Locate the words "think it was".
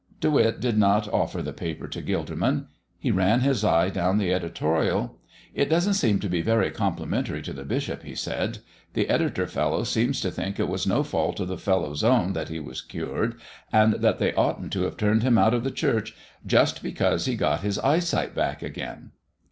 10.31-10.87